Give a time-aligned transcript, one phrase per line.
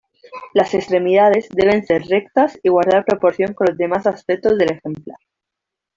[0.55, 5.17] Las extremidades deben ser rectas y guardar proporción con los demás aspectos del ejemplar.